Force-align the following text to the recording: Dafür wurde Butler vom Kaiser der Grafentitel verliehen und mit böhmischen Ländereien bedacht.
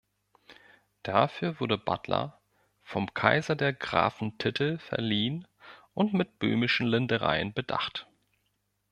Dafür 1.03 1.59
wurde 1.59 1.77
Butler 1.77 2.41
vom 2.81 3.13
Kaiser 3.13 3.55
der 3.55 3.71
Grafentitel 3.71 4.79
verliehen 4.79 5.47
und 5.93 6.15
mit 6.15 6.39
böhmischen 6.39 6.87
Ländereien 6.87 7.53
bedacht. 7.53 8.07